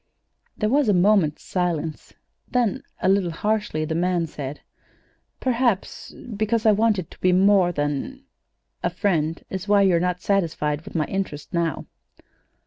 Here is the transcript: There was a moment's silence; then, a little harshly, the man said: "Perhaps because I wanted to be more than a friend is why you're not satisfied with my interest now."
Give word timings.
There 0.57 0.67
was 0.67 0.89
a 0.89 0.95
moment's 0.95 1.43
silence; 1.43 2.11
then, 2.49 2.81
a 3.03 3.07
little 3.07 3.29
harshly, 3.29 3.85
the 3.85 3.93
man 3.93 4.25
said: 4.25 4.61
"Perhaps 5.39 6.11
because 6.35 6.65
I 6.65 6.71
wanted 6.71 7.11
to 7.11 7.19
be 7.21 7.31
more 7.31 7.71
than 7.71 8.23
a 8.81 8.89
friend 8.89 9.43
is 9.51 9.67
why 9.67 9.83
you're 9.83 9.99
not 9.99 10.19
satisfied 10.19 10.81
with 10.85 10.95
my 10.95 11.05
interest 11.05 11.53
now." 11.53 11.85